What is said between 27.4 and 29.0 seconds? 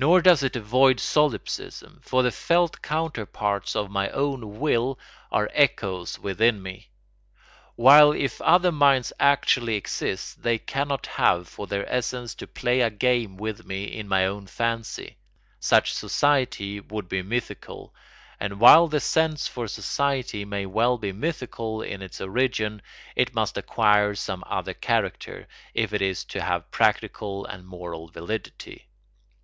and moral validity.